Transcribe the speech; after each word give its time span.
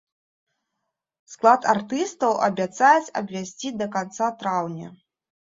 Склад 1.33 1.61
артыстаў 1.73 2.33
абяцаюць 2.47 3.13
абвясціць 3.23 3.75
да 3.83 3.87
канца 3.99 4.33
траўня. 4.43 4.91